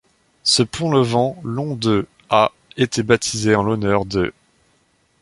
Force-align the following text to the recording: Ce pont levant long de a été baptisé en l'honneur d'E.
Ce 0.41 0.63
pont 0.63 0.89
levant 0.89 1.39
long 1.43 1.75
de 1.75 2.07
a 2.31 2.53
été 2.75 3.03
baptisé 3.03 3.53
en 3.53 3.61
l'honneur 3.61 4.03
d'E. 4.07 4.33